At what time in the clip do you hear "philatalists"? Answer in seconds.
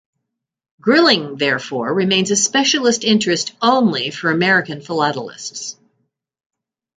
4.81-5.75